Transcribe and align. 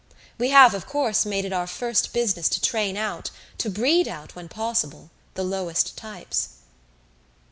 "We 0.39 0.49
have, 0.49 0.73
of 0.73 0.87
course, 0.87 1.27
made 1.27 1.45
it 1.45 1.53
our 1.53 1.67
first 1.67 2.11
business 2.11 2.49
to 2.49 2.59
train 2.59 2.97
out, 2.97 3.29
to 3.59 3.69
breed 3.69 4.07
out, 4.07 4.33
when 4.33 4.49
possible, 4.49 5.11
the 5.35 5.43
lowest 5.43 5.95
types." 5.95 6.49